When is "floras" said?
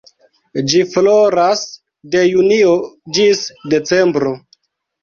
0.93-1.61